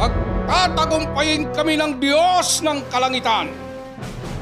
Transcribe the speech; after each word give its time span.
Pagtatagumpayin 0.00 1.52
kami 1.52 1.76
ng 1.76 2.00
Diyos 2.00 2.64
ng 2.64 2.88
kalangitan. 2.88 3.52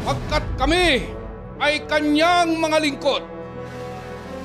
Pagkat 0.07 0.47
kami 0.55 1.11
ay 1.59 1.83
kanyang 1.91 2.55
mga 2.63 2.79
lingkod. 2.79 3.27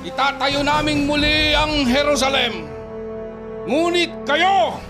Itatayo 0.02 0.66
naming 0.66 1.06
muli 1.06 1.54
ang 1.54 1.86
Jerusalem. 1.86 2.66
Ngunit 3.70 4.26
kayo 4.26 4.82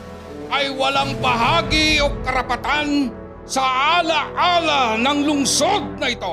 ay 0.49 0.73
walang 0.73 1.13
bahagi 1.21 2.01
o 2.01 2.09
karapatan 2.25 3.13
sa 3.45 4.01
ala-ala 4.01 4.97
ng 4.97 5.19
lungsod 5.29 6.01
na 6.01 6.09
ito. 6.09 6.33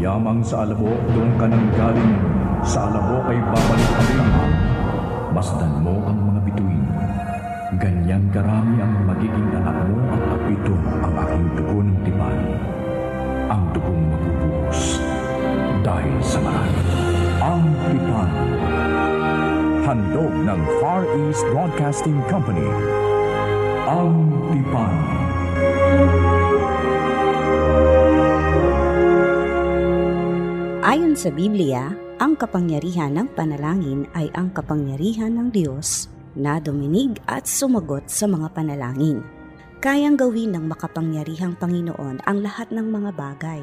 Yamang 0.00 0.40
sa 0.40 0.64
alabok 0.64 1.04
doon 1.12 1.30
ka 1.36 1.44
nang 1.44 1.68
galing, 1.76 2.14
sa 2.64 2.88
alabok 2.88 3.28
ay 3.28 3.38
babalik 3.44 3.90
kami. 3.92 4.16
Masdan 5.36 5.72
mo 5.84 5.94
ang. 6.08 6.29
Ganyan 7.80 8.28
karami 8.28 8.76
ang 8.76 9.08
magiging 9.08 9.56
anak 9.56 9.72
mo 9.88 9.96
at 10.12 10.22
apito 10.36 10.76
ang 11.00 11.14
aking 11.16 11.46
dugo 11.56 11.78
ng 11.80 11.98
tipan. 12.04 12.36
Ang 13.48 13.62
dugong 13.72 14.02
mabubuhos 14.04 15.00
dahil 15.80 16.16
sa 16.20 16.38
marami. 16.44 16.82
Ang 17.40 17.64
tipan. 17.88 18.30
Handog 19.88 20.34
ng 20.44 20.60
Far 20.84 21.08
East 21.24 21.40
Broadcasting 21.56 22.20
Company. 22.28 22.68
Ang 23.88 24.28
tipan. 24.52 24.94
Ayon 30.84 31.16
sa 31.16 31.32
Biblia, 31.32 31.96
ang 32.20 32.36
kapangyarihan 32.36 33.16
ng 33.16 33.32
panalangin 33.32 34.04
ay 34.12 34.28
ang 34.36 34.52
kapangyarihan 34.52 35.32
ng 35.32 35.48
Diyos 35.48 36.19
na 36.36 36.62
duminig 36.62 37.18
at 37.26 37.46
sumagot 37.46 38.06
sa 38.06 38.30
mga 38.30 38.52
panalangin. 38.54 39.22
Kayang 39.80 40.20
gawin 40.20 40.52
ng 40.52 40.68
makapangyarihang 40.68 41.56
Panginoon 41.56 42.20
ang 42.28 42.38
lahat 42.44 42.68
ng 42.68 42.84
mga 42.84 43.10
bagay. 43.16 43.62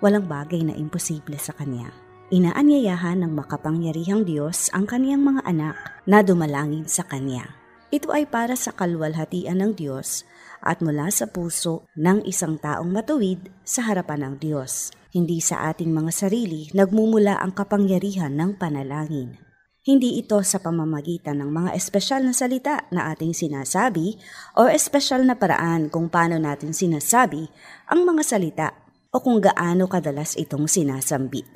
Walang 0.00 0.24
bagay 0.24 0.64
na 0.64 0.72
imposible 0.72 1.36
sa 1.36 1.52
Kanya. 1.52 1.92
Inaanyayahan 2.32 3.20
ng 3.20 3.32
makapangyarihang 3.36 4.24
Diyos 4.24 4.72
ang 4.72 4.88
kaniyang 4.88 5.20
mga 5.20 5.42
anak 5.44 5.76
na 6.08 6.24
dumalangin 6.24 6.88
sa 6.88 7.04
Kanya. 7.04 7.52
Ito 7.90 8.14
ay 8.14 8.30
para 8.30 8.54
sa 8.54 8.70
kalwalhatian 8.70 9.60
ng 9.60 9.72
Diyos 9.74 10.22
at 10.62 10.78
mula 10.78 11.10
sa 11.10 11.26
puso 11.26 11.90
ng 11.98 12.22
isang 12.22 12.54
taong 12.56 12.86
matuwid 12.86 13.50
sa 13.66 13.82
harapan 13.82 14.30
ng 14.30 14.34
Diyos. 14.38 14.94
Hindi 15.10 15.42
sa 15.42 15.68
ating 15.74 15.90
mga 15.90 16.14
sarili 16.14 16.70
nagmumula 16.70 17.42
ang 17.42 17.50
kapangyarihan 17.50 18.30
ng 18.30 18.62
panalangin. 18.62 19.49
Hindi 19.80 20.20
ito 20.20 20.36
sa 20.44 20.60
pamamagitan 20.60 21.40
ng 21.40 21.56
mga 21.56 21.70
espesyal 21.72 22.20
na 22.20 22.36
salita 22.36 22.84
na 22.92 23.08
ating 23.16 23.32
sinasabi 23.32 24.20
o 24.52 24.68
espesyal 24.68 25.24
na 25.24 25.40
paraan 25.40 25.88
kung 25.88 26.12
paano 26.12 26.36
natin 26.36 26.76
sinasabi 26.76 27.48
ang 27.88 28.04
mga 28.04 28.20
salita 28.20 28.68
o 29.08 29.24
kung 29.24 29.40
gaano 29.40 29.88
kadalas 29.88 30.36
itong 30.36 30.68
sinasambit. 30.68 31.48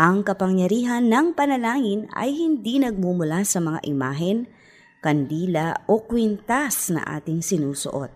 Ang 0.00 0.24
kapangyarihan 0.24 1.04
ng 1.04 1.36
panalangin 1.36 2.08
ay 2.16 2.32
hindi 2.32 2.80
nagmumula 2.80 3.44
sa 3.44 3.60
mga 3.60 3.84
imahen, 3.84 4.48
kandila 5.04 5.84
o 5.84 6.00
kwintas 6.00 6.88
na 6.88 7.04
ating 7.20 7.44
sinusuot. 7.44 8.08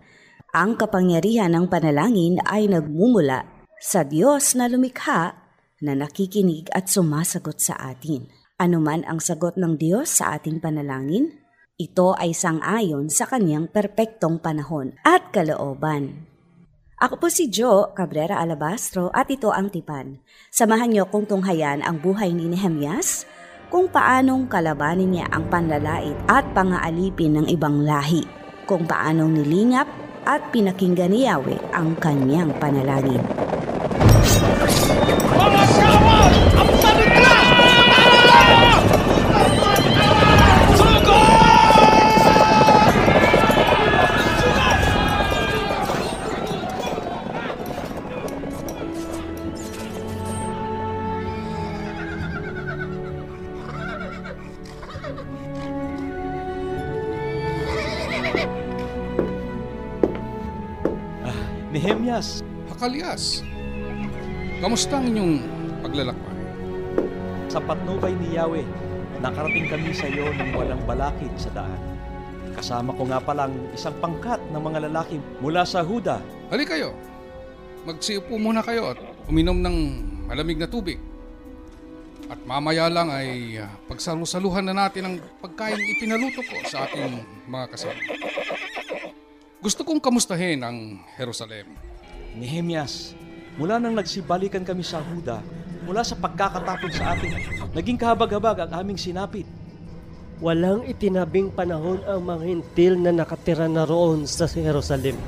Ang 0.56 0.80
kapangyarihan 0.80 1.52
ng 1.52 1.68
panalangin 1.68 2.40
ay 2.48 2.64
nagmumula 2.64 3.44
sa 3.76 4.08
Diyos 4.08 4.56
na 4.56 4.72
lumikha 4.72 5.36
na 5.84 5.92
nakikinig 5.92 6.72
at 6.72 6.88
sumasagot 6.88 7.60
sa 7.60 7.76
atin. 7.76 8.39
Anuman 8.60 9.08
ang 9.08 9.24
sagot 9.24 9.56
ng 9.56 9.80
Diyos 9.80 10.20
sa 10.20 10.36
ating 10.36 10.60
panalangin, 10.60 11.32
ito 11.80 12.12
ay 12.12 12.36
sangayon 12.36 13.08
sa 13.08 13.24
kanyang 13.24 13.72
perpektong 13.72 14.36
panahon 14.36 14.92
at 15.00 15.32
kalooban. 15.32 16.28
Ako 17.00 17.16
po 17.16 17.32
si 17.32 17.48
Joe 17.48 17.96
Cabrera 17.96 18.36
Alabastro 18.36 19.08
at 19.16 19.32
ito 19.32 19.48
ang 19.48 19.72
Tipan. 19.72 20.20
Samahan 20.52 20.92
niyo 20.92 21.08
kong 21.08 21.32
tunghayan 21.32 21.80
ang 21.80 22.04
buhay 22.04 22.36
ni 22.36 22.52
Nehemias, 22.52 23.24
kung 23.72 23.88
paanong 23.88 24.44
kalabanin 24.44 25.08
niya 25.08 25.26
ang 25.32 25.48
panlalait 25.48 26.12
at 26.28 26.44
pangaalipin 26.52 27.40
ng 27.40 27.46
ibang 27.48 27.80
lahi, 27.80 28.28
kung 28.68 28.84
paanong 28.84 29.40
nilingap 29.40 29.88
at 30.28 30.52
pinakinggan 30.52 31.08
ni 31.08 31.24
Yahweh 31.24 31.72
ang 31.72 31.96
kanyang 31.96 32.52
panalangin. 32.60 33.24
Nehemias, 61.80 62.44
Hakalias, 62.68 63.40
kamusta 64.60 65.00
ang 65.00 65.08
inyong 65.08 65.40
paglalakbay? 65.80 66.36
sa 67.48 67.56
patnubay 67.56 68.12
ni 68.20 68.36
Yahweh, 68.36 68.68
nakarating 69.24 69.64
kami 69.64 69.88
sa 69.96 70.04
iyo 70.04 70.28
ng 70.28 70.52
walang 70.52 70.84
balakid 70.84 71.32
sa 71.40 71.48
daan. 71.56 71.80
Kasama 72.52 72.92
ko 72.92 73.08
nga 73.08 73.16
palang 73.24 73.56
isang 73.72 73.96
pangkat 73.96 74.36
ng 74.52 74.60
mga 74.60 74.92
lalaki 74.92 75.24
mula 75.40 75.64
sa 75.64 75.80
Huda. 75.80 76.20
Hali 76.52 76.68
kayo, 76.68 76.92
magsiupo 77.88 78.36
muna 78.36 78.60
kayo 78.60 78.92
at 78.92 79.00
uminom 79.24 79.64
ng 79.64 79.76
malamig 80.28 80.60
na 80.60 80.68
tubig. 80.68 81.00
At 82.28 82.44
mamaya 82.44 82.92
lang 82.92 83.08
ay 83.08 83.56
ah, 83.56 83.72
pagsalusaluhan 83.88 84.68
na 84.68 84.76
natin 84.76 85.02
ang 85.08 85.14
pagkain 85.40 85.80
ipinaluto 85.96 86.44
ko 86.44 86.60
sa 86.68 86.84
ating 86.84 87.24
mga 87.48 87.72
kasama. 87.72 88.19
Gusto 89.60 89.84
kong 89.84 90.00
kamustahin 90.00 90.64
ang 90.64 91.04
Jerusalem. 91.20 91.76
Nehemias, 92.32 93.12
mula 93.60 93.76
nang 93.76 93.92
nagsibalikan 93.92 94.64
kami 94.64 94.80
sa 94.80 95.04
Huda, 95.04 95.44
mula 95.84 96.00
sa 96.00 96.16
pagkakatapon 96.16 96.88
sa 96.88 97.12
atin, 97.12 97.36
naging 97.76 98.00
kahabag-habag 98.00 98.64
ang 98.64 98.72
aming 98.80 98.96
sinapit. 98.96 99.44
Walang 100.40 100.88
itinabing 100.88 101.52
panahon 101.52 102.00
ang 102.08 102.24
mga 102.24 102.44
hintil 102.48 103.04
na 103.04 103.12
nakatira 103.12 103.68
na 103.68 103.84
roon 103.84 104.24
sa 104.24 104.48
Jerusalem 104.48 105.20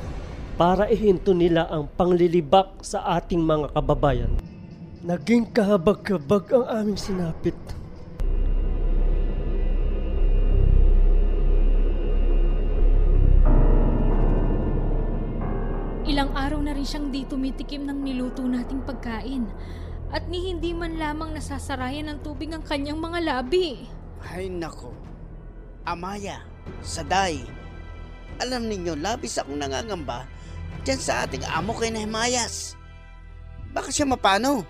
para 0.56 0.88
ihinto 0.88 1.36
nila 1.36 1.68
ang 1.68 1.84
panglilibak 1.92 2.80
sa 2.80 3.04
ating 3.20 3.44
mga 3.44 3.76
kababayan. 3.76 4.32
Naging 5.04 5.52
kahabag-habag 5.52 6.56
ang 6.56 6.64
aming 6.80 6.96
sinapit. 6.96 7.58
Ilang 16.22 16.38
araw 16.38 16.60
na 16.62 16.70
rin 16.70 16.86
siyang 16.86 17.10
di 17.10 17.26
tumitikim 17.26 17.82
ng 17.82 17.98
niluto 18.06 18.46
nating 18.46 18.86
pagkain. 18.86 19.42
At 20.14 20.30
ni 20.30 20.54
hindi 20.54 20.70
man 20.70 20.94
lamang 20.94 21.34
nasasarayan 21.34 22.06
ng 22.06 22.22
tubig 22.22 22.46
ang 22.54 22.62
kanyang 22.62 23.02
mga 23.02 23.26
labi. 23.26 23.90
Ay 24.22 24.46
nako. 24.46 24.94
Amaya, 25.82 26.46
Saday. 26.78 27.42
Alam 28.38 28.70
ninyo, 28.70 28.94
labis 29.02 29.34
akong 29.34 29.58
nangangamba 29.58 30.22
dyan 30.86 31.02
sa 31.02 31.26
ating 31.26 31.42
amo 31.42 31.74
kay 31.74 31.90
Nehemias. 31.90 32.78
Baka 33.74 33.90
siya 33.90 34.06
mapano? 34.06 34.62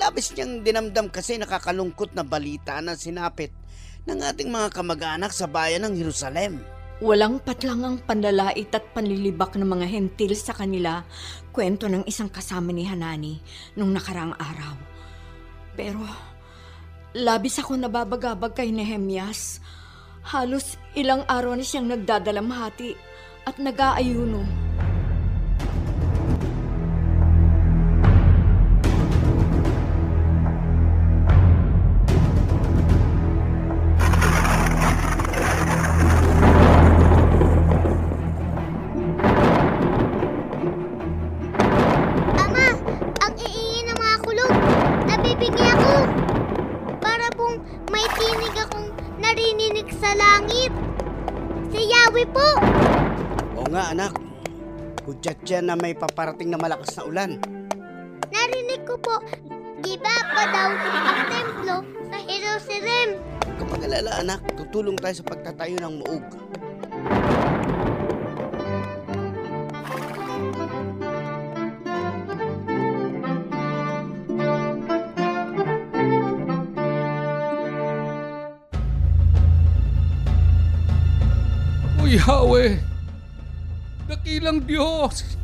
Labis 0.00 0.32
niyang 0.32 0.64
dinamdam 0.64 1.12
kasi 1.12 1.36
nakakalungkot 1.36 2.16
na 2.16 2.24
balita 2.24 2.80
na 2.80 2.96
sinapit 2.96 3.52
ng 4.08 4.16
ating 4.16 4.48
mga 4.48 4.72
kamag-anak 4.72 5.28
sa 5.28 5.44
bayan 5.44 5.84
ng 5.84 5.92
Jerusalem. 5.92 6.64
Walang 7.04 7.44
patlang 7.44 7.84
ang 7.84 7.96
panlalait 8.00 8.72
at 8.72 8.96
panlilibak 8.96 9.60
ng 9.60 9.68
mga 9.68 9.92
hentil 9.92 10.32
sa 10.32 10.56
kanila, 10.56 11.04
kwento 11.52 11.84
ng 11.84 12.08
isang 12.08 12.32
kasama 12.32 12.72
ni 12.72 12.88
Hanani 12.88 13.44
nung 13.76 13.92
nakaraang 13.92 14.32
araw. 14.32 14.72
Pero, 15.76 16.00
labis 17.12 17.60
ako 17.60 17.76
nababagabag 17.76 18.56
kay 18.56 18.72
Nehemias. 18.72 19.60
Halos 20.32 20.80
ilang 20.96 21.28
araw 21.28 21.52
na 21.52 21.60
siyang 21.68 21.92
nagdadalamhati 21.92 22.96
at 23.44 23.60
nag-aayuno. 23.60 24.40
Anak. 53.94 54.18
Hudyat 55.06 55.38
yan 55.46 55.70
na 55.70 55.78
may 55.78 55.94
paparating 55.94 56.50
na 56.50 56.58
malakas 56.58 56.98
na 56.98 57.06
ulan. 57.06 57.38
Narinig 58.34 58.82
ko 58.82 58.98
po, 58.98 59.22
di 59.78 59.94
ba 60.02 60.16
pa 60.34 60.42
daw 60.50 60.70
ang 60.74 61.22
templo 61.30 61.76
sa 62.10 62.18
Jerusalem? 62.26 63.08
Kapag 63.54 63.86
alala 63.86 64.18
anak, 64.18 64.42
tutulong 64.58 64.98
tayo 64.98 65.14
sa 65.14 65.22
pagtatayo 65.22 65.78
ng 65.78 65.94
muog. 66.02 66.24
O 82.02 82.10
Yahweh, 82.10 82.93
dakilang 84.34 84.66
Diyos, 84.66 85.38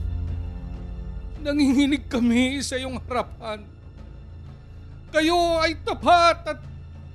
nanginginig 1.38 2.10
kami 2.10 2.58
sa 2.58 2.74
iyong 2.74 2.98
harapan. 3.06 3.62
Kayo 5.14 5.62
ay 5.62 5.78
tapat 5.86 6.42
at 6.42 6.58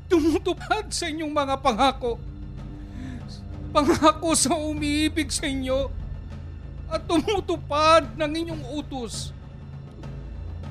tumutupad 0.07 0.87
sa 0.87 1.11
inyong 1.11 1.35
mga 1.35 1.59
pangako. 1.59 2.15
Pangako 3.75 4.31
sa 4.39 4.55
umiibig 4.55 5.27
sa 5.27 5.51
inyo 5.51 5.91
at 6.87 7.03
tumutupad 7.03 8.07
ng 8.15 8.31
inyong 8.31 8.63
utos. 8.79 9.35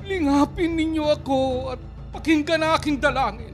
Lingapin 0.09 0.73
ninyo 0.73 1.05
ako 1.05 1.69
at 1.77 1.81
pakinggan 2.17 2.65
ang 2.65 2.81
aking 2.81 2.97
dalangin. 2.97 3.53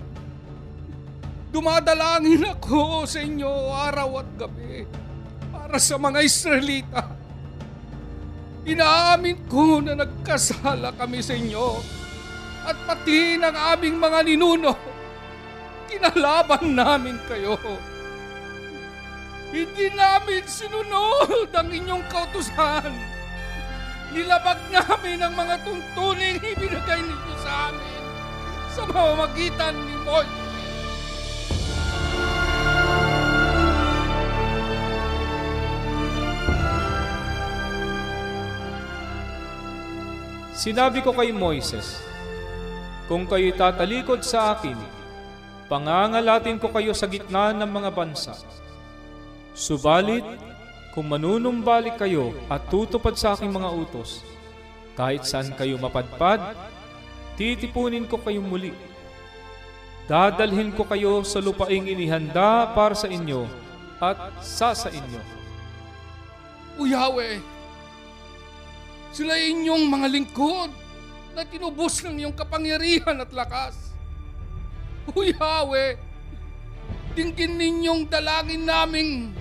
Dumadalangin 1.52 2.48
ako 2.48 3.04
sa 3.04 3.20
inyo 3.20 3.76
araw 3.76 4.24
at 4.24 4.30
gabi 4.40 4.88
para 5.52 5.76
sa 5.84 6.00
mga 6.00 6.24
Israelita. 6.24 7.21
Inaamin 8.62 9.50
ko 9.50 9.82
na 9.82 9.98
nagkasala 9.98 10.94
kami 10.94 11.26
sa 11.26 11.34
inyo 11.34 11.82
at 12.62 12.78
pati 12.86 13.42
ng 13.42 13.56
aming 13.74 13.98
mga 13.98 14.20
ninuno. 14.22 14.74
Kinalaban 15.90 16.78
namin 16.78 17.18
kayo. 17.26 17.58
Hindi 19.52 19.92
namin 19.92 20.46
sinunod 20.46 21.50
ang 21.52 21.70
inyong 21.74 22.06
kautusan. 22.08 22.94
Nilabag 24.14 24.62
namin 24.70 25.20
ang 25.26 25.34
mga 25.34 25.56
tuntuning 25.66 26.40
ibinigay 26.40 27.02
ninyo 27.02 27.36
sa 27.42 27.74
amin 27.74 28.04
sa 28.72 28.88
mamamagitan 28.88 29.76
ni 29.76 29.96
Moises. 30.08 30.51
Sinabi 40.62 41.02
ko 41.02 41.10
kay 41.10 41.34
Moises, 41.34 42.06
Kung 43.10 43.26
kayo'y 43.26 43.58
tatalikod 43.58 44.22
sa 44.22 44.54
akin, 44.54 44.78
pangangalatin 45.66 46.62
ko 46.62 46.70
kayo 46.70 46.94
sa 46.94 47.10
gitna 47.10 47.50
ng 47.50 47.66
mga 47.66 47.90
bansa. 47.90 48.38
Subalit, 49.58 50.22
kung 50.94 51.10
manunumbalik 51.10 51.98
kayo 51.98 52.38
at 52.46 52.62
tutupad 52.70 53.18
sa 53.18 53.34
aking 53.34 53.50
mga 53.50 53.74
utos, 53.74 54.22
kahit 54.94 55.26
saan 55.26 55.50
kayo 55.58 55.82
mapadpad, 55.82 56.54
titipunin 57.42 58.06
ko 58.06 58.22
kayo 58.22 58.46
muli. 58.46 58.78
Dadalhin 60.06 60.78
ko 60.78 60.86
kayo 60.86 61.26
sa 61.26 61.42
lupaing 61.42 61.90
inihanda 61.90 62.70
para 62.78 62.94
sa 62.94 63.10
inyo 63.10 63.50
at 63.98 64.38
sa 64.46 64.78
sa 64.78 64.94
inyo. 64.94 65.22
O 66.78 66.86
Yahweh, 66.86 67.42
sila 69.12 69.36
inyong 69.36 69.92
mga 69.92 70.08
lingkod 70.08 70.72
na 71.36 71.44
tinubos 71.44 72.00
ng 72.04 72.24
iyong 72.24 72.36
kapangyarihan 72.36 73.20
at 73.20 73.32
lakas. 73.32 73.92
O 75.12 75.24
Yahweh, 75.24 76.00
dinggin 77.16 77.60
ninyong 77.60 78.08
dalangin 78.08 78.64
naming 78.64 79.36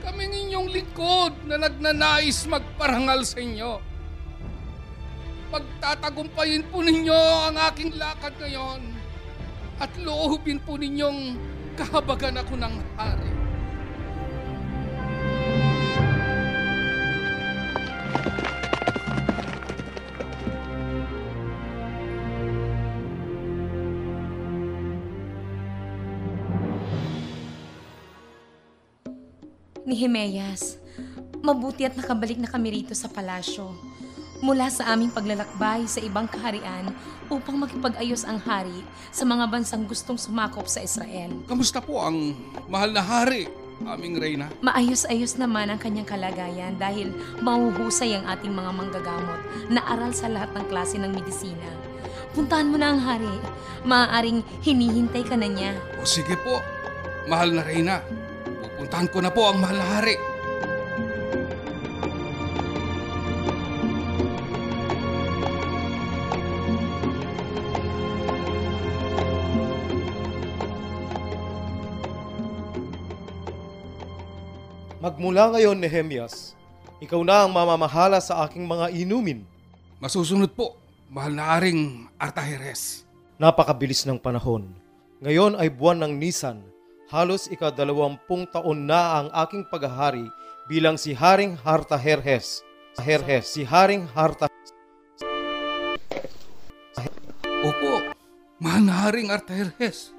kaming 0.00 0.32
inyong 0.48 0.68
lingkod 0.72 1.36
na 1.44 1.60
nagnanais 1.60 2.48
magparangal 2.48 3.20
sa 3.28 3.38
inyo. 3.44 3.72
Pagtatagumpayin 5.50 6.64
po 6.72 6.80
ninyo 6.80 7.20
ang 7.50 7.56
aking 7.68 7.98
lakad 8.00 8.32
ngayon 8.40 8.80
at 9.82 9.92
loobin 10.00 10.62
po 10.62 10.80
ninyong 10.80 11.36
kahabagan 11.76 12.40
ako 12.40 12.54
ng 12.56 12.74
hari. 12.96 13.39
Ni 29.90 29.98
Himeas. 29.98 30.78
Mabuti 31.42 31.82
at 31.82 31.98
nakabalik 31.98 32.38
na 32.38 32.46
kami 32.46 32.78
rito 32.78 32.94
sa 32.94 33.10
palasyo. 33.10 33.74
Mula 34.40 34.70
sa 34.70 34.94
aming 34.94 35.10
paglalakbay 35.10 35.84
sa 35.90 35.98
ibang 35.98 36.30
kaharian 36.30 36.94
upang 37.26 37.58
makipag-ayos 37.58 38.22
ang 38.22 38.38
hari 38.38 38.86
sa 39.10 39.26
mga 39.26 39.50
bansang 39.50 39.84
gustong 39.84 40.16
sumakop 40.16 40.70
sa 40.70 40.80
Israel. 40.80 41.34
Kamusta 41.50 41.82
po 41.82 41.98
ang 42.00 42.38
mahal 42.70 42.94
na 42.94 43.02
hari, 43.02 43.50
aming 43.84 44.16
reyna? 44.16 44.46
Maayos-ayos 44.62 45.36
naman 45.36 45.68
ang 45.68 45.76
kanyang 45.82 46.08
kalagayan 46.08 46.78
dahil 46.78 47.12
mahuhusay 47.42 48.14
ang 48.16 48.24
ating 48.30 48.54
mga 48.54 48.70
manggagamot 48.70 49.40
na 49.68 49.82
aral 49.90 50.14
sa 50.14 50.30
lahat 50.30 50.54
ng 50.56 50.64
klase 50.72 50.96
ng 50.96 51.10
medisina. 51.12 51.68
Puntahan 52.32 52.70
mo 52.70 52.78
na 52.78 52.94
ang 52.94 53.00
hari. 53.02 53.34
Maaaring 53.82 54.40
hinihintay 54.62 55.26
ka 55.26 55.34
na 55.34 55.50
niya. 55.50 55.74
O 55.98 56.06
sige 56.06 56.38
po, 56.40 56.62
mahal 57.26 57.52
na 57.52 57.64
reyna. 57.66 58.00
Pupuntahan 58.80 59.12
ko 59.12 59.20
na 59.20 59.28
po 59.28 59.44
ang 59.44 59.60
mahal 59.60 59.76
na 59.76 59.84
hari. 59.92 60.16
Magmula 74.96 75.52
ngayon, 75.52 75.76
Nehemias, 75.76 76.56
ikaw 77.04 77.20
na 77.20 77.44
ang 77.44 77.52
mamamahala 77.52 78.16
sa 78.16 78.48
aking 78.48 78.64
mga 78.64 78.96
inumin. 78.96 79.44
Masusunod 80.00 80.56
po, 80.56 80.80
mahal 81.12 81.36
na 81.36 81.52
haring 81.52 82.08
Artaheres. 82.16 83.04
Napakabilis 83.36 84.08
ng 84.08 84.16
panahon. 84.16 84.72
Ngayon 85.20 85.60
ay 85.60 85.68
buwan 85.68 86.00
ng 86.00 86.16
Nisan. 86.16 86.69
Halos 87.10 87.50
ikadalawampung 87.50 88.46
taon 88.46 88.86
na 88.86 89.18
ang 89.18 89.28
aking 89.34 89.66
paghahari 89.66 90.30
bilang 90.70 90.94
si 90.94 91.10
Haring 91.10 91.58
Hartaherhes. 91.58 92.62
Herhes, 93.02 93.50
si 93.50 93.66
Haring 93.66 94.06
Harta 94.14 94.46
Opo, 97.66 98.14
mahal 98.62 98.82
na 98.86 98.94
haring 98.94 99.34
Artaheres. 99.34 100.14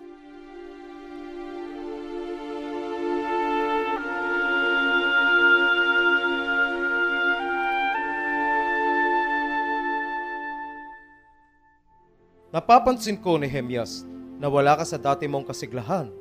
Napapansin 12.52 13.16
ko, 13.16 13.40
Nehemias, 13.40 14.04
na 14.36 14.52
wala 14.52 14.76
ka 14.76 14.84
sa 14.84 15.00
dati 15.00 15.24
mong 15.24 15.48
kasiglahan 15.48 16.21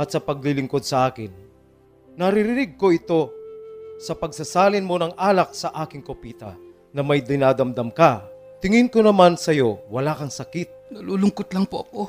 at 0.00 0.08
sa 0.08 0.20
paglilingkod 0.24 0.80
sa 0.80 1.12
akin. 1.12 1.28
Naririnig 2.16 2.80
ko 2.80 2.88
ito 2.88 3.28
sa 4.00 4.16
pagsasalin 4.16 4.80
mo 4.80 4.96
ng 4.96 5.12
alak 5.20 5.52
sa 5.52 5.68
aking 5.84 6.00
kopita 6.00 6.56
na 6.96 7.04
may 7.04 7.20
dinadamdam 7.20 7.92
ka. 7.92 8.24
Tingin 8.64 8.88
ko 8.88 9.04
naman 9.04 9.36
sa 9.36 9.52
iyo, 9.52 9.84
wala 9.92 10.16
kang 10.16 10.32
sakit. 10.32 10.96
Nalulungkot 10.96 11.52
lang 11.52 11.68
po 11.68 11.84
ako. 11.84 12.02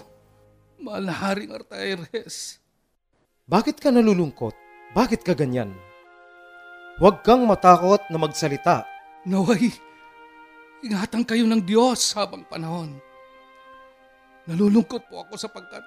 Mahal 0.80 1.04
na 1.04 1.16
haring 1.16 1.52
Artaheres. 1.52 2.64
Bakit 3.44 3.84
ka 3.84 3.92
nalulungkot? 3.92 4.56
Bakit 4.96 5.28
ka 5.28 5.36
ganyan? 5.36 5.76
Huwag 6.96 7.28
kang 7.28 7.44
matakot 7.44 8.08
na 8.08 8.18
magsalita. 8.20 8.88
Naway, 9.28 9.68
ingatan 10.80 11.28
kayo 11.28 11.44
ng 11.44 11.62
Diyos 11.62 12.16
habang 12.16 12.48
panahon. 12.48 12.96
Nalulungkot 14.48 15.06
po 15.12 15.28
ako 15.28 15.38
sapagkat 15.38 15.84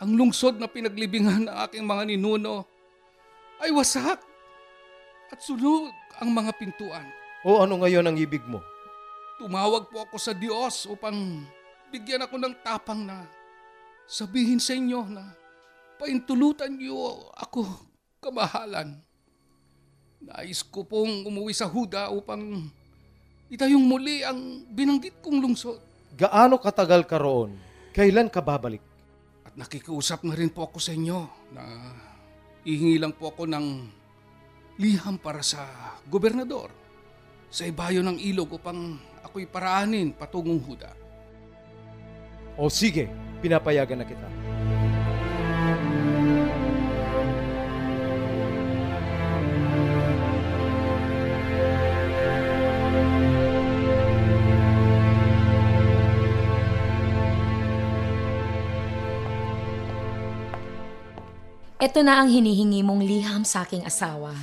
ang 0.00 0.16
lungsod 0.16 0.56
na 0.56 0.64
pinaglibingan 0.64 1.44
ng 1.44 1.56
aking 1.68 1.84
mga 1.84 2.08
ninuno 2.08 2.64
ay 3.60 3.68
wasak 3.68 4.16
at 5.28 5.38
sunog 5.44 5.92
ang 6.16 6.32
mga 6.32 6.56
pintuan. 6.56 7.04
O 7.44 7.60
ano 7.60 7.84
ngayon 7.84 8.08
ang 8.08 8.16
ibig 8.16 8.40
mo? 8.48 8.64
Tumawag 9.36 9.92
po 9.92 10.08
ako 10.08 10.16
sa 10.16 10.32
Diyos 10.32 10.88
upang 10.88 11.44
bigyan 11.92 12.24
ako 12.24 12.40
ng 12.40 12.54
tapang 12.64 13.04
na 13.04 13.28
sabihin 14.08 14.58
sa 14.58 14.72
inyo 14.72 15.04
na 15.12 15.36
paintulutan 16.00 16.72
niyo 16.72 17.28
ako 17.36 17.68
kamahalan. 18.24 18.96
Nais 20.20 20.64
ko 20.64 20.84
pong 20.84 21.28
umuwi 21.28 21.52
sa 21.52 21.68
Huda 21.68 22.08
upang 22.12 22.68
itayong 23.52 23.84
muli 23.84 24.24
ang 24.24 24.64
binanggit 24.68 25.20
kong 25.20 25.40
lungsod. 25.40 25.80
Gaano 26.16 26.56
katagal 26.56 27.04
ka 27.04 27.16
roon? 27.20 27.56
Kailan 27.96 28.28
ka 28.28 28.44
babalik? 28.44 28.89
At 29.50 29.66
nakikiusap 29.66 30.22
na 30.22 30.38
rin 30.38 30.54
po 30.54 30.62
ako 30.62 30.78
sa 30.78 30.94
inyo 30.94 31.26
na 31.50 31.66
ihingi 32.62 33.02
lang 33.02 33.10
po 33.10 33.34
ako 33.34 33.50
ng 33.50 33.66
liham 34.78 35.18
para 35.18 35.42
sa 35.42 35.66
gobernador 36.06 36.70
sa 37.50 37.66
ibayo 37.66 37.98
ng 37.98 38.14
ilog 38.30 38.62
upang 38.62 38.94
ako'y 39.26 39.50
paraanin 39.50 40.14
patungong 40.14 40.62
Huda. 40.62 40.94
O 42.54 42.70
sige, 42.70 43.10
pinapayagan 43.42 43.98
na 43.98 44.06
kita. 44.06 44.49
Ito 61.80 62.04
na 62.04 62.20
ang 62.20 62.28
hinihingi 62.28 62.84
mong 62.84 63.00
liham 63.00 63.40
sa 63.40 63.64
aking 63.64 63.88
asawa. 63.88 64.36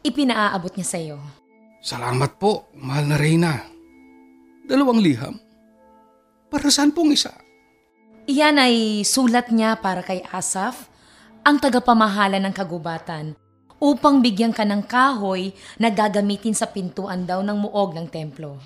Ipinaaabot 0.00 0.72
niya 0.72 0.88
sa 0.88 0.96
iyo. 0.96 1.20
Salamat 1.84 2.40
po, 2.40 2.72
mahal 2.80 3.12
na 3.12 3.20
Reyna. 3.20 3.60
Dalawang 4.64 5.04
liham. 5.04 5.36
Para 6.48 6.72
saan 6.72 6.96
pong 6.96 7.12
isa? 7.12 7.36
Iyan 8.24 8.56
ay 8.56 9.04
sulat 9.04 9.52
niya 9.52 9.84
para 9.84 10.00
kay 10.00 10.24
Asaf, 10.32 10.88
ang 11.44 11.60
tagapamahala 11.60 12.40
ng 12.40 12.56
kagubatan, 12.56 13.36
upang 13.76 14.24
bigyan 14.24 14.56
ka 14.56 14.64
ng 14.64 14.88
kahoy 14.88 15.52
na 15.76 15.92
gagamitin 15.92 16.56
sa 16.56 16.64
pintuan 16.72 17.28
daw 17.28 17.44
ng 17.44 17.68
muog 17.68 17.92
ng 17.92 18.08
templo. 18.08 18.56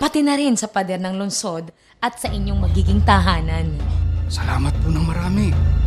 Pati 0.00 0.24
na 0.24 0.32
rin 0.32 0.56
sa 0.56 0.64
pader 0.64 0.96
ng 0.96 1.20
lungsod 1.20 1.76
at 2.00 2.16
sa 2.16 2.32
inyong 2.32 2.72
magiging 2.72 3.04
tahanan. 3.04 3.76
Salamat 4.32 4.72
po 4.80 4.88
ng 4.88 5.04
marami. 5.04 5.81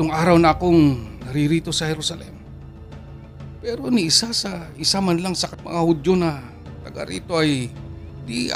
Magtatatlong 0.00 0.16
araw 0.16 0.36
na 0.40 0.56
akong 0.56 0.80
naririto 1.28 1.68
sa 1.76 1.84
Jerusalem. 1.92 2.32
Pero 3.60 3.92
ni 3.92 4.08
isa 4.08 4.32
sa 4.32 4.72
isa 4.80 4.96
man 4.96 5.20
lang 5.20 5.36
sa 5.36 5.52
mga 5.52 5.80
Hudyo 5.84 6.16
na 6.16 6.40
taga 6.80 7.04
rito 7.04 7.36
ay 7.36 7.68
di, 8.24 8.48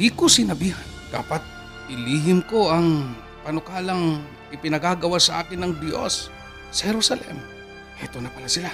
di 0.00 0.08
ko 0.08 0.24
sinabihan. 0.24 0.80
Dapat 1.12 1.44
ilihim 1.92 2.40
ko 2.48 2.72
ang 2.72 3.12
panukalang 3.44 4.24
ipinagagawa 4.48 5.20
sa 5.20 5.44
akin 5.44 5.68
ng 5.68 5.72
Diyos 5.84 6.32
sa 6.72 6.88
Jerusalem. 6.88 7.44
Heto 8.00 8.16
na 8.24 8.32
pala 8.32 8.48
sila. 8.48 8.72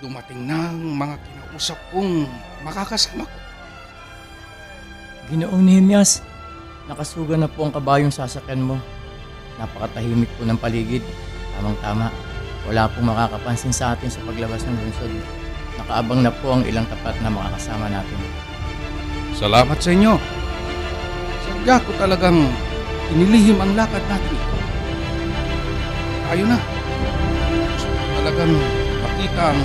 Dumating 0.00 0.48
na 0.48 0.72
ang 0.72 0.80
mga 0.80 1.20
kinausap 1.20 1.76
kong 1.92 2.24
makakasama 2.64 3.28
ko. 3.28 3.38
Ginoong 5.28 5.60
Nehemias, 5.60 6.24
nakasuga 6.88 7.36
na 7.36 7.52
po 7.52 7.68
ang 7.68 7.72
kabayong 7.76 8.08
sasakyan 8.08 8.64
mo. 8.64 8.80
Napakatahimik 9.60 10.32
po 10.40 10.48
ng 10.48 10.56
paligid. 10.56 11.04
Tamang-tama. 11.60 12.08
Wala 12.64 12.88
pong 12.88 13.12
makakapansin 13.12 13.68
sa 13.68 13.92
atin 13.92 14.08
sa 14.08 14.24
paglabas 14.24 14.64
ng 14.64 14.80
lungsod. 14.80 15.12
Nakaabang 15.76 16.24
na 16.24 16.32
po 16.32 16.56
ang 16.56 16.64
ilang 16.64 16.88
tapat 16.88 17.12
na 17.20 17.28
makakasama 17.28 17.92
natin. 17.92 18.16
Salamat 19.36 19.76
sa 19.76 19.92
inyo. 19.92 20.16
Sadya 21.44 21.76
ko 21.84 21.92
talagang 22.00 22.48
inilihim 23.12 23.60
ang 23.60 23.76
lakad 23.76 24.00
natin. 24.08 24.40
Tayo 26.32 26.44
na. 26.48 26.56
Gusto 27.76 27.92
ko 27.92 28.04
talagang 28.24 28.52
makita 29.04 29.42
ang 29.52 29.60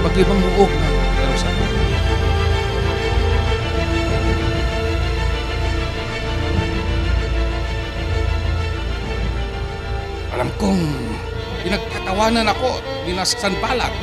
iba't 0.00 0.14
ibang 0.16 0.40
muog 0.40 0.72
ng 0.72 0.96
Jerusalem. 1.20 1.68
Alam 10.32 10.48
kong 10.56 10.80
pinagtatawanan 11.70 12.50
ako 12.50 12.82
ni 13.06 13.14
Sanbalat, 13.22 13.94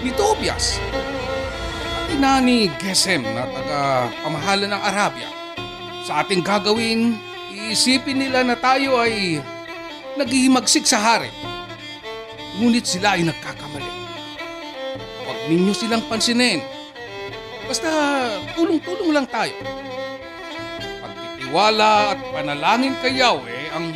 ni 0.00 0.08
Tobias, 0.16 0.80
pati 1.92 2.16
na 2.16 2.40
ni 2.40 2.72
Gesem 2.80 3.20
na 3.20 3.44
taga 3.52 4.08
pamahala 4.24 4.72
ng 4.72 4.82
Arabia. 4.88 5.28
Sa 6.08 6.24
ating 6.24 6.40
gagawin, 6.40 7.20
iisipin 7.52 8.16
nila 8.16 8.40
na 8.48 8.56
tayo 8.56 8.96
ay 8.96 9.44
naghihimagsik 10.16 10.88
sa 10.88 11.04
hari. 11.04 11.28
Ngunit 12.56 12.88
sila 12.88 13.20
ay 13.20 13.28
nagkakamali. 13.28 13.92
Huwag 15.20 15.38
ninyo 15.52 15.72
silang 15.76 16.08
pansinin. 16.08 16.64
Basta 17.68 17.92
tulong-tulong 18.56 19.12
lang 19.12 19.28
tayo. 19.28 19.52
Pagtitiwala 20.80 22.16
at 22.16 22.20
panalangin 22.32 22.96
kay 23.04 23.20
Yahweh 23.20 23.68
ang 23.76 23.92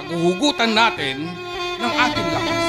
paghuhugutan 0.00 0.72
natin 0.72 1.44
ng 1.86 1.94
ating 1.94 2.28
lakas. 2.34 2.64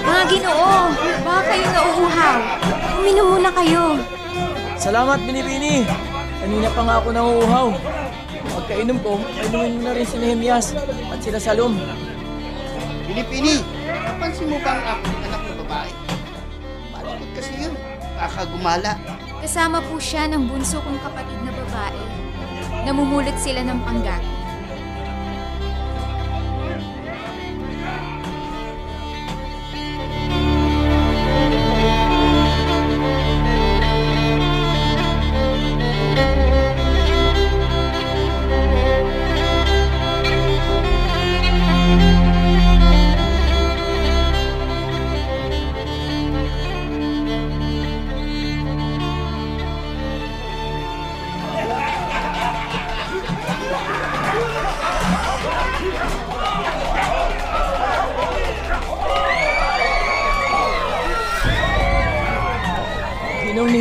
Mga 0.00 0.22
ginoo, 0.30 0.74
baka 1.26 1.40
kayo 1.50 1.66
nauuhaw. 1.74 2.38
Uminom 3.02 3.26
muna 3.34 3.50
kayo. 3.50 3.84
Salamat, 4.80 5.18
Binibini! 5.26 5.84
Kanina 6.40 6.72
pa 6.72 6.80
nga 6.86 6.94
ako 7.02 7.08
nanguuhaw. 7.12 7.68
Pagkainom 8.50 8.98
ko, 9.04 9.20
kainumin 9.36 9.76
mo 9.76 9.82
na 9.84 9.92
rin 9.92 10.08
si 10.08 10.16
Nehemias 10.16 10.72
at 11.12 11.20
sila 11.20 11.36
Salom. 11.36 11.76
Pilipini, 13.04 13.60
napansin 13.84 14.48
mo 14.48 14.56
ba 14.64 14.72
ang 14.96 15.29
kasi 17.40 17.52
yun. 17.56 17.74
Kakagumala. 18.20 19.00
Kasama 19.40 19.80
po 19.80 19.96
siya 19.96 20.28
ng 20.28 20.44
bunso 20.44 20.76
kong 20.84 21.00
kapatid 21.00 21.40
na 21.40 21.52
babae. 21.56 22.04
Namumulot 22.84 23.36
sila 23.40 23.64
ng 23.64 23.80
panggat. 23.80 24.20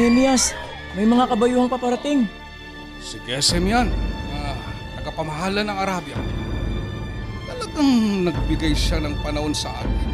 Nehemias, 0.09 0.57
may 0.97 1.05
mga 1.05 1.29
kabayuhang 1.29 1.69
paparating. 1.69 2.25
Si 2.97 3.21
Gesem 3.29 3.61
yan, 3.61 3.93
na 4.33 4.57
tagapamahala 4.97 5.61
ng 5.61 5.77
Arabia. 5.85 6.17
Talagang 7.45 8.25
nagbigay 8.25 8.73
siya 8.73 9.05
ng 9.05 9.21
panahon 9.21 9.53
sa 9.53 9.69
atin. 9.69 10.09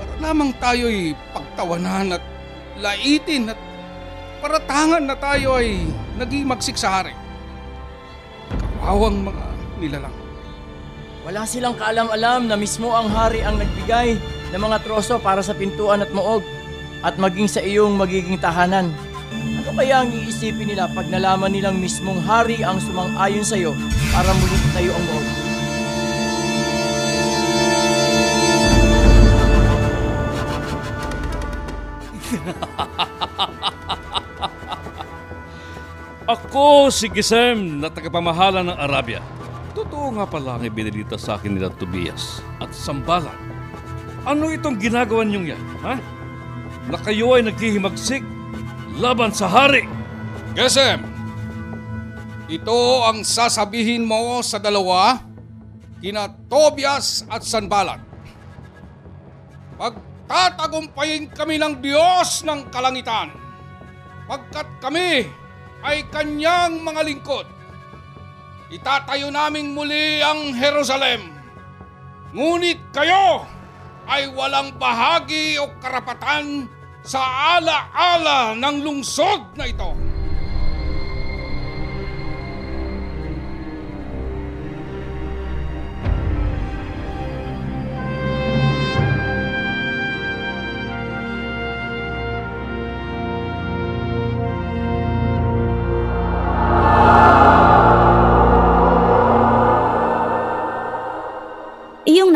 Para 0.00 0.12
lamang 0.24 0.56
tayo'y 0.56 1.12
pagtawanan 1.36 2.16
at 2.16 2.24
laitin 2.80 3.52
at 3.52 3.60
paratangan 4.40 5.04
na 5.04 5.20
tayo 5.20 5.60
ay 5.60 5.84
naging 6.16 6.48
sa 6.72 7.04
hari. 7.04 7.12
Kawawang 8.80 9.20
mga 9.20 9.44
nilalang. 9.84 10.16
Wala 11.28 11.44
silang 11.44 11.76
kaalam-alam 11.76 12.48
na 12.48 12.56
mismo 12.56 12.88
ang 12.96 13.12
hari 13.12 13.44
ang 13.44 13.60
nagbigay 13.60 14.16
ng 14.48 14.60
mga 14.64 14.80
troso 14.80 15.20
para 15.20 15.44
sa 15.44 15.52
pintuan 15.52 16.00
at 16.00 16.08
muog 16.08 16.53
at 17.04 17.20
maging 17.20 17.44
sa 17.44 17.60
iyong 17.60 18.00
magiging 18.00 18.40
tahanan. 18.40 18.88
Ano 19.60 19.76
kaya 19.76 20.00
ang 20.00 20.08
iisipin 20.08 20.72
nila 20.72 20.88
pag 20.88 21.04
nalaman 21.12 21.52
nilang 21.52 21.76
mismong 21.76 22.24
hari 22.24 22.64
ang 22.64 22.80
sumang-ayon 22.80 23.44
sa 23.44 23.60
iyo 23.60 23.76
para 24.08 24.32
muli 24.32 24.56
tayo 24.72 24.96
ang 24.96 25.04
muog? 25.04 25.28
Ako 36.24 36.88
si 36.88 37.12
Gisem 37.12 37.84
na 37.84 37.92
tagapamahala 37.92 38.64
ng 38.64 38.80
Arabia. 38.80 39.20
Totoo 39.76 40.16
nga 40.16 40.24
pala 40.24 40.56
ang 40.56 40.64
ibinilita 40.64 41.20
sa 41.20 41.36
akin 41.36 41.52
nila 41.52 41.68
Tobias 41.68 42.40
at 42.64 42.72
Sambalan. 42.72 43.36
Ano 44.24 44.48
itong 44.48 44.80
ginagawa 44.80 45.20
niyong 45.28 45.52
yan, 45.52 45.60
ha? 45.84 46.00
Na 46.88 47.00
kayo 47.00 47.34
ay 47.36 47.48
naghihimagsik 47.48 48.24
laban 49.00 49.32
sa 49.32 49.48
hari. 49.48 49.88
Gesem, 50.54 51.02
ito 52.46 52.78
ang 53.02 53.24
sasabihin 53.24 54.04
mo 54.04 54.38
sa 54.44 54.60
dalawa, 54.60 55.18
kina 55.98 56.28
Tobias 56.46 57.24
at 57.26 57.42
Sanbalat. 57.42 57.98
Pagtatagumpayin 59.74 61.32
kami 61.32 61.58
ng 61.58 61.80
Diyos 61.80 62.46
ng 62.46 62.68
kalangitan, 62.70 63.34
pagkat 64.28 64.68
kami 64.78 65.26
ay 65.82 66.04
kanyang 66.12 66.84
mga 66.84 67.00
lingkod. 67.02 67.48
Itatayo 68.70 69.32
naming 69.32 69.72
muli 69.72 70.20
ang 70.20 70.52
Jerusalem. 70.52 71.32
Ngunit 72.34 72.90
kayo 72.90 73.46
ay 74.08 74.28
walang 74.32 74.76
bahagi 74.76 75.56
o 75.60 75.68
karapatan 75.80 76.68
sa 77.04 77.20
ala-ala 77.60 78.56
ng 78.56 78.76
lungsod 78.80 79.56
na 79.56 79.68
ito. 79.68 80.13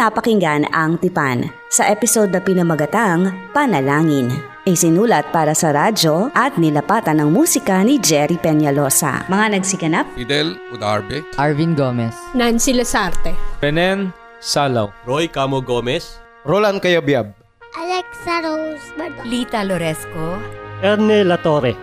Napakinggan 0.08 0.64
ang 0.72 0.96
Tipan 0.96 1.52
sa 1.68 1.84
episode 1.92 2.32
na 2.32 2.40
pinamagatang 2.40 3.28
Panalangin. 3.52 4.32
Isinulat 4.64 5.28
para 5.36 5.52
sa 5.52 5.68
radyo 5.68 6.32
at 6.32 6.56
nilapatan 6.56 7.20
ng 7.20 7.28
musika 7.28 7.84
ni 7.84 8.00
Jerry 8.00 8.40
Peñalosa. 8.40 9.28
Mga 9.28 9.60
nagsiganap, 9.60 10.08
Fidel 10.16 10.56
Udarbe, 10.72 11.20
Arvin 11.36 11.76
Gomez, 11.76 12.16
Nancy 12.32 12.72
Lasarte, 12.72 13.36
Benen 13.60 14.08
Salaw, 14.40 14.88
Roy 15.04 15.28
Camo 15.28 15.60
Gomez, 15.60 16.16
Roland 16.48 16.80
Kayabyab, 16.80 17.28
Alexa 17.76 18.40
Rose 18.48 18.88
Bardon. 18.96 19.24
Lita 19.28 19.60
Loresco, 19.60 20.40
Erne 20.80 21.20
La 21.20 21.36
Torre, 21.36 21.76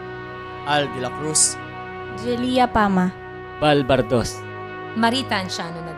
Al 0.65 0.89
de 0.98 1.00
la 1.05 1.13
Cruz, 1.22 1.58
Jelia 2.25 2.65
Pama. 2.74 3.13
Val 3.62 3.86
Bardos, 3.86 4.41
Marita 4.98 5.38
Anciano 5.38 5.77
Nadal, 5.82 5.94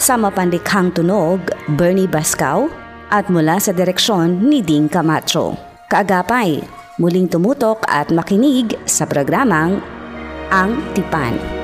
sa 0.00 0.16
mapandikhang 0.16 0.96
tunog, 0.96 1.44
Bernie 1.76 2.08
Bascaw, 2.08 2.64
at 3.12 3.28
mula 3.28 3.60
sa 3.60 3.76
direksyon 3.76 4.40
ni 4.40 4.64
Ding 4.64 4.88
Camacho. 4.88 5.60
Kaagapay, 5.92 6.64
muling 6.96 7.28
tumutok 7.28 7.84
at 7.84 8.08
makinig 8.08 8.80
sa 8.88 9.04
programang 9.04 9.84
Ang 10.48 10.80
Tipan. 10.96 11.59